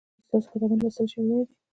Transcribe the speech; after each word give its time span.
ایا 0.03 0.27
ستاسو 0.43 0.51
کتابونه 0.53 0.79
لوستل 0.83 1.07
شوي 1.11 1.25
نه 1.29 1.35
دي؟ 1.47 1.53